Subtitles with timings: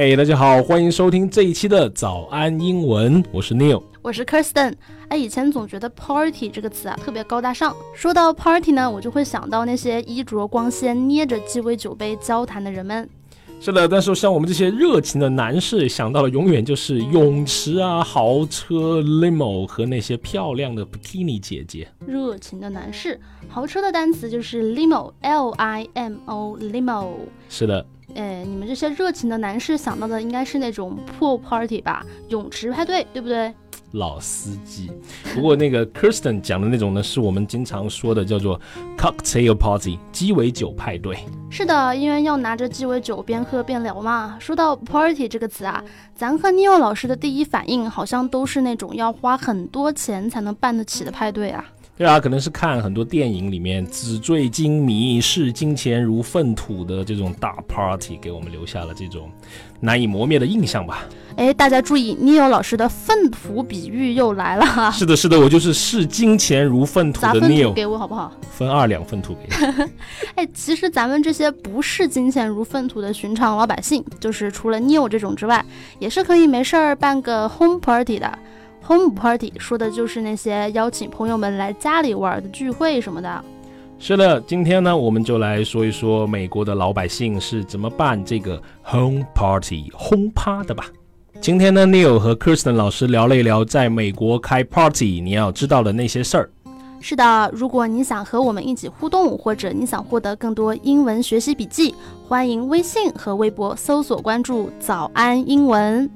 [0.00, 4.72] 嘿，大家好，欢迎收听这一期的早安英文，我是 Neil，我是 Kirsten。
[5.08, 13.10] 哎，以前总觉得 party 这个词啊特别高大上，说到 party 呢，我就会想到那些衣着光鲜、捏着鸡尾酒杯交谈的人们。
[13.60, 21.88] 是的，但是像我们这些热情的男士，想到的永远就是泳池啊、豪车、limo 和那些漂亮的 bikini 姐姐。
[22.06, 27.14] 热情的男士，豪车的单词就是 limo，l i m o，limo。
[27.48, 27.84] 是的。
[28.14, 32.04] 哎，你们这些热情的男士想到的应该是那种 pool party 吧？
[32.28, 33.52] 泳池派对，对不对？
[33.92, 34.90] 老司机。
[35.34, 38.60] 不过那个 Kirsten 讲的那种呢，是我们经常说的叫做
[38.98, 41.16] cocktail party 鸡尾酒派对。
[41.50, 44.36] 是的，因为要拿着鸡尾酒边喝边聊嘛。
[44.38, 45.82] 说到 party 这个词啊，
[46.14, 51.64] 咱和 Neil 老师的第一反应好像都是那种要花很多钱才能办得起的派对啊。
[51.98, 59.28] 对啊，可能是看很多电影里面纸醉金迷、视金钱如粪土的这种大 party，给我们留下了这种
[59.80, 61.04] 难以磨灭的印象吧。
[61.34, 64.92] 哎，大家注意，Neil 老师的粪土比喻又来了哈。
[64.92, 67.72] 是的，是的，我就是视金钱如粪土的 Neil。
[67.72, 68.32] 给我好不好？
[68.48, 69.90] 分二两粪土给你。
[70.36, 75.64] 哎，其实咱们这些不视金钱如粪土的寻常老百姓，就是除了 Neil 这种之外，
[75.98, 78.38] 也是可以没事儿办个 home party 的。
[78.86, 83.44] Home party 说的就是那些邀请朋友们来家里玩的聚会什么的。
[83.98, 90.86] 是的，今天呢，我们就来说一说美国的老百姓是怎么办这个 home party 轰趴的吧。
[91.40, 96.50] 今天呢，Neil 和 Kirsten 老师聊了一聊在美国开 party 你要知道的那些事儿。
[97.00, 101.94] 是的，如果你想和我们一起互动，或者你想获得更多英文学习笔记，
[102.26, 106.10] 欢迎微信和微博搜索关注“早安英文”。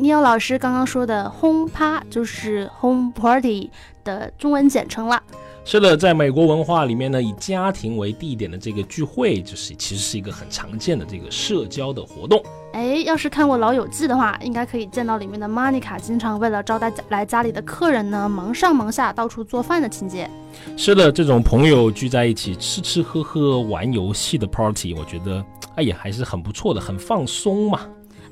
[0.00, 3.70] 尼奥老师刚刚说的轰趴就是 home party
[4.02, 5.22] 的中文简称了。
[5.62, 12.42] 是的，在美国文化里面呢，以家庭为地点的这个聚会，就是其实是一个很常见的这个社交的活动。
[12.72, 20.28] 哎，要是看过《老友记》的话，应该可以见到里面的 Monica 经常为了招待来家里的客人呢，忙上忙下，到处做饭的情节。
[20.78, 25.44] 是的，这种朋友聚在一起吃吃喝喝、玩游戏的 party，我觉得
[25.76, 27.80] 哎呀还是很不错的，很放松嘛。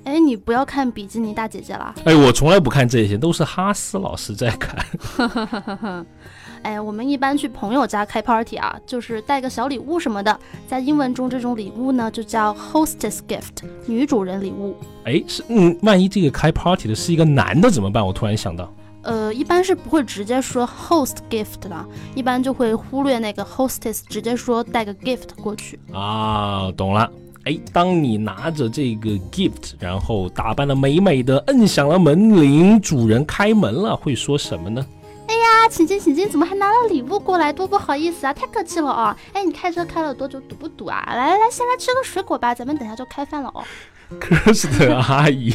[0.04, 1.94] 哎，你不要看比基尼大姐姐了。
[2.04, 4.84] 哎，我从来不看这些，都是哈斯老师在看。
[6.62, 10.36] 哎，我们一般去朋友家开 party 啊，就是带个小礼物什么的。
[10.66, 14.76] 在英文中，这种礼物呢就叫 hostess gift，女主人礼物。
[15.04, 18.04] 哎，是嗯，万一这个开 party 的是一个男的怎么办？
[18.04, 18.72] 我突然想到，
[19.03, 21.86] 呃，一般是不会直接说 host gift 的，
[22.16, 25.78] 一般就会忽略那个 hostess，直接说带个 gift 过去。
[25.92, 27.09] 啊，懂了。
[27.48, 34.84] 哎，当你拿着这个 gift，然后打扮的美美的，摁响了门铃，主人开门了，会说什么呢？
[35.28, 37.50] 哎呀，请进，请进，怎么还拿了礼物过来？
[37.50, 39.16] 多不好意思啊，太客气了啊！
[39.32, 40.38] 哎，你开车开了多久？
[40.41, 41.03] 堵不堵啊？
[41.06, 43.65] 来来来，先来吃个水果吧，咱们等下就开饭了哦。
[44.20, 45.50] 可是的，阿姨。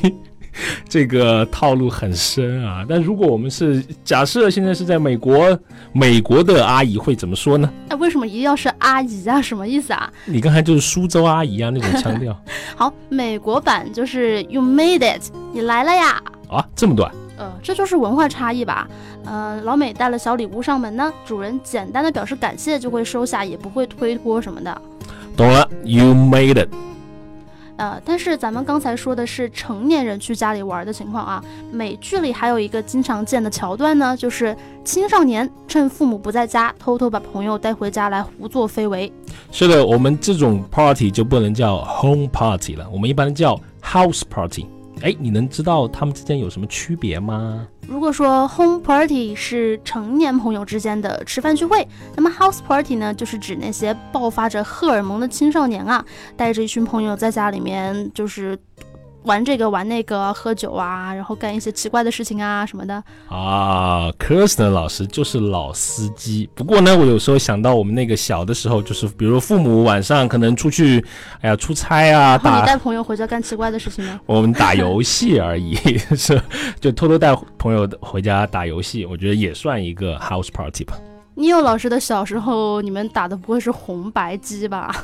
[0.87, 2.85] 这个套路很深啊！
[2.87, 5.57] 但如果我们是假设现在是在美国，
[5.91, 7.69] 美国的阿姨会怎么说呢？
[7.89, 9.41] 哎，为什么一定要是阿姨啊？
[9.41, 10.11] 什么意思啊？
[10.25, 12.35] 你刚才就是苏州阿姨啊那种腔调。
[12.75, 16.21] 好，美国版就是 You made it，你来了呀！
[16.49, 17.11] 啊，这么短？
[17.35, 18.87] 呃，这就是文化差异吧。
[19.25, 24.81] 呃，老美带了小礼物上门呢，主人简单的表示感谢就会收下，也不会推脱什么的。
[25.35, 26.92] 懂了，You made it。
[27.83, 31.43] 呃，但是咱们刚才说的是成年人去家里玩的情况啊。
[31.69, 34.55] 美剧里还有一个经常见的桥段呢，就是
[34.85, 39.11] 青少年趁父母不在家，偷偷把朋友带回家来胡作非为。
[39.51, 44.65] 是的，我们这种 party 就不能叫 home party 了，我们一般叫 house party。
[45.01, 47.67] 哎，你能知道他们之间有什么区别吗？
[47.87, 56.05] 如果说 home party 是成年朋友之间的吃饭聚会，那么 house party 呢，就是指那些爆发着荷尔蒙的青少年啊，
[56.37, 58.57] 带着一群朋友在家里面就是。
[59.23, 64.11] 玩这个玩那个，喝酒啊，然后干一些奇怪的事情啊什么的啊。
[64.19, 66.49] Kirsten 老师就是老司机。
[66.53, 71.03] 不过呢，我有时候想到我们那个小的时候，就是比如父母晚上可能出去，
[71.41, 74.19] 哎呀出差啊，打你带朋友回家干奇怪的事情吗？
[74.25, 75.75] 我们打游戏而已，
[76.15, 76.41] 是
[76.79, 80.97] 就偷偷带朋友回家打游戏，我觉得也算一个 house party 吧。
[81.35, 84.95] 你有老师的小时候，你们打的不会是红白机吧？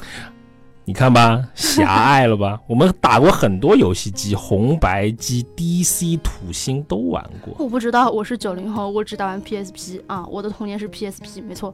[0.90, 2.60] 你看吧，狭隘了吧？
[2.66, 7.54] 我们打过很多游戏机，红白机、DC、土星都玩过。
[7.60, 11.72] 我不知道，我是九零后，我只打完 PSP 啊，我的童年是 PSP，没错。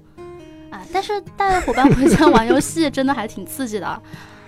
[0.69, 4.01] 啊，但是带伙伴回家 玩游戏真的还挺刺激的。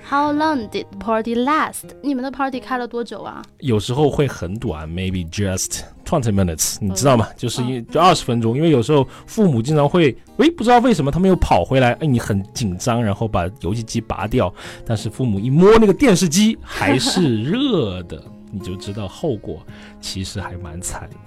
[0.09, 1.83] How long did the party last？
[2.01, 3.41] 你们的 party 开了多久啊？
[3.59, 7.27] 有时候会很短，maybe just twenty minutes，你知道吗？
[7.35, 14.53] 就是一就二十分钟，因为有时候父母经常会，诶，不知道为什么他们又跑回来，哎，你很紧张，然后把游戏机拔掉，
[14.85, 19.59] 但是父母一摸那个电视机还是热的，你就知道后果
[19.99, 21.17] 其实还蛮惨的。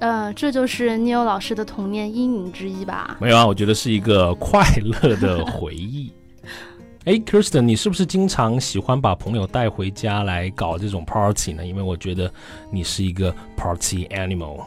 [0.00, 3.16] 呃，这就是 Neil 老师的童年阴影之一吧？
[3.22, 6.12] 没有啊，我觉得是一个快乐的回忆。
[7.08, 11.64] 哎，Kristen，你是不是经常喜欢把朋友带回家来搞这种 party 呢？
[11.64, 12.30] 因为我觉得
[12.70, 14.60] 你是一个 party animal。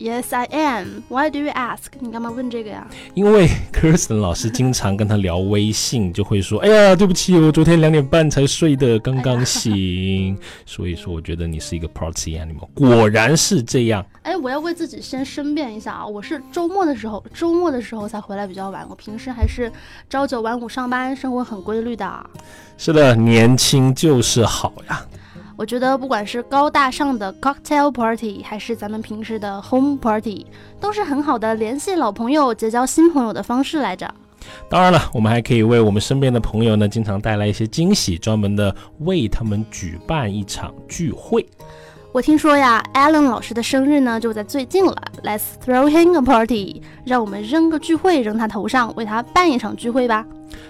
[0.00, 1.02] Yes, I am.
[1.10, 1.88] Why do you ask?
[1.98, 2.86] 你干嘛问这个呀？
[3.12, 10.34] 因为 Kirsten 老师经常跟他聊微信，就会说：“哎呀，对不起，我昨天两点半才睡的，刚刚醒。
[10.64, 12.66] ”所以说，我觉得你是一个 party animal。
[12.72, 14.02] 果然是这样。
[14.22, 19.70] 哎，我要为自己先申辩一下啊，我是周末的时候，周末的时候才回来比较晚，我平时还是
[20.08, 22.30] 朝九晚五上班，生活很规律的。
[22.78, 25.04] 是的，年轻就是好呀。
[25.60, 30.46] 我觉得不管是高大上的 cocktail party，还是咱们平时的 home party，
[30.80, 34.10] 都是很好的联系老朋友、结交新朋友的方式来着。
[34.70, 41.46] 当然了，我们还可以为我们身边的朋友呢，经常带来一些惊喜，专门的为他们举办一场聚会。
[42.10, 50.24] 我听说呀，Alan 老师的生日呢就在最近了，Let's throw him a party，让我们扔个聚会扔他头上，为他办一场聚会吧。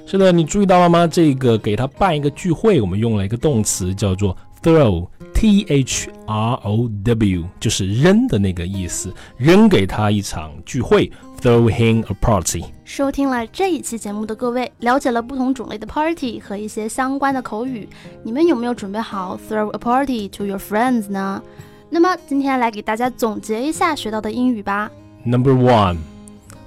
[0.04, 1.06] 是的，你注意到了吗？
[1.06, 4.36] 这个给他办一个聚会，我们用了一个动词叫做。
[4.61, 12.63] Throw, T H R O W，就是扔的那个意思，扔给他一场聚会，Throw him a party。
[12.83, 17.87] 收听了这一期节目的各位，了解了不同种类的 party 和一些相关的口语，
[18.23, 21.43] 你们有没有准备好 Throw a party to your friends 呢？
[21.89, 24.89] 那么今天来给大家总结一下学到的英语吧。
[25.23, 25.97] Number one,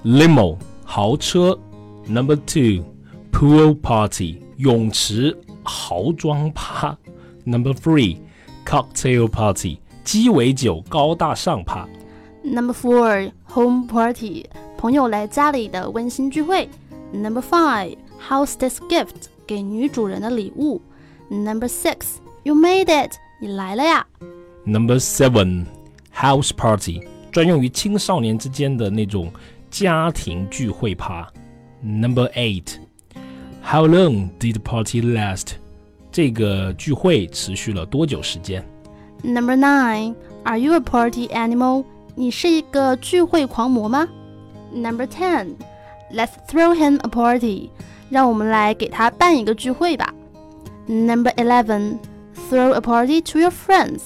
[0.05, 1.59] limo 豪车。
[2.07, 2.85] Number two,
[3.33, 6.97] pool party 泳池豪装趴。
[7.45, 8.19] Number three,
[8.65, 11.89] cocktail party，鸡尾酒高大上趴。
[12.43, 16.69] Number four, home party，朋友来家里的温馨聚会。
[17.13, 17.97] Number five,
[18.29, 20.81] hostess gift，给女主人的礼物。
[21.31, 24.07] Number six, you made it，你来了呀。
[24.65, 25.67] Number seven,
[26.15, 29.33] house party，专用于青少年之间的那种
[29.71, 31.31] 家庭聚会趴。
[31.83, 32.77] Number eight,
[33.63, 35.53] how long did the party last？
[36.14, 38.64] 这个聚会持续了多久时间
[39.24, 40.14] ？Number nine,
[40.44, 41.86] Are you a party animal？
[42.14, 44.08] 你是一个聚会狂魔吗
[44.72, 45.56] ？Number ten,
[46.14, 47.72] Let's throw him a party。
[48.12, 50.14] 让我们来给他办一个聚会吧。
[50.86, 51.98] Number eleven,
[52.48, 54.02] Throw a party to your friends。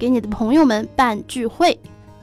[0.00, 1.78] 给你的朋友们办聚会。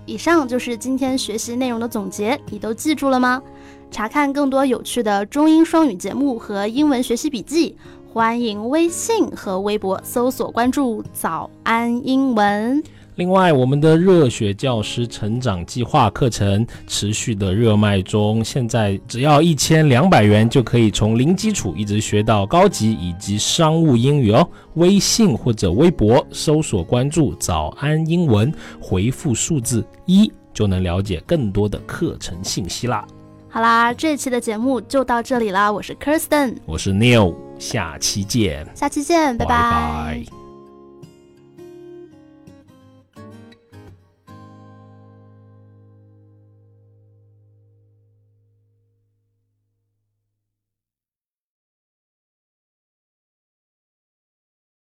[0.05, 3.41] 以上就是今天学习内容的总结，你都记住了吗？
[3.89, 7.77] 查看更多有趣的中英双语节目和英文学习笔记。
[8.11, 12.83] 欢迎微信和微博搜索关注“早安英文”。
[13.13, 24.49] 另外，我们的热血教师成长计划课程持续的热卖中，现在只要一千两百元就可以从零基础一直学到高级以及商务英语哦。
[24.73, 28.51] 微信或者微博搜索关注“早安英文”，
[28.81, 33.05] 回复数字一就能了解更多的课程信息啦。
[33.49, 35.71] 好啦，这期的节目就到这里啦。
[35.71, 38.65] 我是 Kirsten，我是 Neil，下期见。
[38.73, 40.38] 下期见，拜拜。